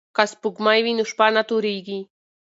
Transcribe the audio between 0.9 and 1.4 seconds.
نو شپه